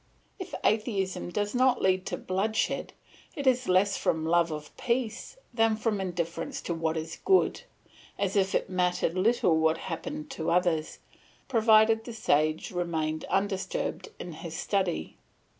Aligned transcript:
If 0.39 0.55
atheism 0.63 1.29
does 1.29 1.53
not 1.53 1.79
lead 1.83 2.07
to 2.07 2.17
bloodshed, 2.17 2.93
it 3.35 3.45
is 3.45 3.67
less 3.69 3.97
from 3.97 4.25
love 4.25 4.49
of 4.49 4.75
peace 4.75 5.37
than 5.53 5.75
from 5.75 6.01
indifference 6.01 6.59
to 6.63 6.73
what 6.73 6.97
is 6.97 7.19
good; 7.23 7.61
as 8.17 8.35
if 8.35 8.55
it 8.55 8.67
mattered 8.67 9.13
little 9.13 9.55
what 9.59 9.77
happened 9.77 10.31
to 10.31 10.49
others, 10.49 10.97
provided 11.47 12.05
the 12.05 12.13
sage 12.13 12.71
remained 12.71 13.25
undisturbed 13.25 14.09
in 14.19 14.31
his 14.31 14.57
study. 14.57 15.17